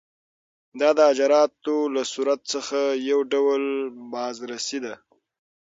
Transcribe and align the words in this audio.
دا 0.79 0.89
د 0.97 0.99
اجرااتو 1.11 1.75
له 1.95 2.01
صورت 2.13 2.39
څخه 2.53 2.79
یو 3.09 3.19
ډول 3.33 3.63
بازرسي 4.13 4.79
ده. 4.85 4.93